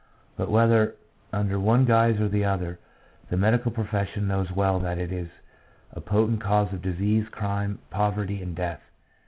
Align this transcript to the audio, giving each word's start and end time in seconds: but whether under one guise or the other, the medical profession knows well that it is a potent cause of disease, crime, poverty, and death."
but 0.35 0.49
whether 0.49 0.95
under 1.31 1.59
one 1.59 1.85
guise 1.85 2.19
or 2.19 2.27
the 2.27 2.43
other, 2.43 2.79
the 3.29 3.37
medical 3.37 3.69
profession 3.69 4.27
knows 4.27 4.51
well 4.51 4.79
that 4.79 4.97
it 4.97 5.11
is 5.11 5.29
a 5.91 6.01
potent 6.01 6.41
cause 6.41 6.73
of 6.73 6.81
disease, 6.81 7.29
crime, 7.29 7.77
poverty, 7.91 8.41
and 8.41 8.55
death." 8.55 8.81